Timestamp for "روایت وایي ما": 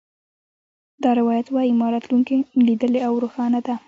1.19-1.87